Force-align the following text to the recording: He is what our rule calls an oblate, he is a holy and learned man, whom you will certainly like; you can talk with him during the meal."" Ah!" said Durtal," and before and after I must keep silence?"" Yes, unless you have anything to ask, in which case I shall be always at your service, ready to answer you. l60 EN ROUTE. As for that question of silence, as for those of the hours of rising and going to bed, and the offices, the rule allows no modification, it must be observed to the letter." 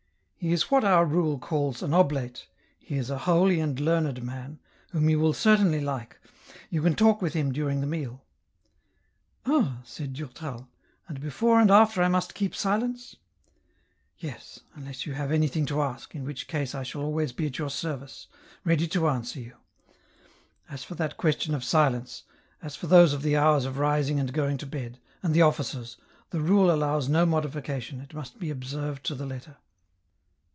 He 0.43 0.51
is 0.53 0.71
what 0.71 0.83
our 0.83 1.05
rule 1.05 1.37
calls 1.37 1.83
an 1.83 1.93
oblate, 1.93 2.47
he 2.79 2.97
is 2.97 3.11
a 3.11 3.17
holy 3.29 3.59
and 3.59 3.79
learned 3.79 4.23
man, 4.23 4.57
whom 4.89 5.07
you 5.07 5.19
will 5.19 5.33
certainly 5.33 5.79
like; 5.79 6.19
you 6.71 6.81
can 6.81 6.95
talk 6.95 7.21
with 7.21 7.33
him 7.33 7.51
during 7.51 7.79
the 7.79 7.85
meal."" 7.85 8.23
Ah!" 9.45 9.81
said 9.83 10.13
Durtal," 10.13 10.67
and 11.07 11.21
before 11.21 11.59
and 11.59 11.69
after 11.69 12.01
I 12.01 12.07
must 12.07 12.33
keep 12.33 12.55
silence?"" 12.55 13.17
Yes, 14.17 14.61
unless 14.73 15.05
you 15.05 15.13
have 15.13 15.31
anything 15.31 15.67
to 15.67 15.81
ask, 15.83 16.15
in 16.15 16.23
which 16.25 16.47
case 16.47 16.73
I 16.73 16.81
shall 16.81 17.01
be 17.01 17.05
always 17.05 17.39
at 17.39 17.59
your 17.59 17.69
service, 17.69 18.25
ready 18.65 18.87
to 18.87 19.09
answer 19.09 19.39
you. 19.39 19.51
l60 19.51 19.53
EN 19.53 19.91
ROUTE. 20.67 20.71
As 20.73 20.83
for 20.83 20.95
that 20.95 21.17
question 21.17 21.53
of 21.53 21.63
silence, 21.63 22.23
as 22.63 22.75
for 22.75 22.87
those 22.87 23.13
of 23.13 23.21
the 23.21 23.37
hours 23.37 23.65
of 23.65 23.77
rising 23.77 24.19
and 24.19 24.33
going 24.33 24.57
to 24.57 24.65
bed, 24.65 24.97
and 25.21 25.35
the 25.35 25.43
offices, 25.43 25.97
the 26.31 26.41
rule 26.41 26.71
allows 26.71 27.07
no 27.07 27.27
modification, 27.27 28.01
it 28.01 28.15
must 28.15 28.39
be 28.39 28.49
observed 28.49 29.05
to 29.05 29.13
the 29.13 29.27
letter." 29.27 29.57